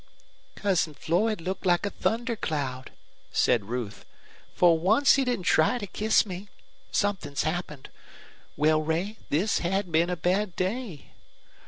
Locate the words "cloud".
2.35-2.91